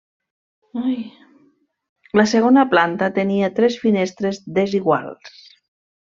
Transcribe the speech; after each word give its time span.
La 2.21 2.25
segona 2.31 2.63
planta 2.71 3.11
tenia 3.19 3.51
tres 3.61 3.77
finestres 3.85 4.41
desiguals. 4.57 5.39